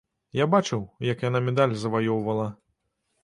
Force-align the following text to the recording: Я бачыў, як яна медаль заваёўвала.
Я 0.37 0.45
бачыў, 0.53 0.79
як 1.11 1.21
яна 1.27 1.41
медаль 1.51 1.75
заваёўвала. 1.81 2.47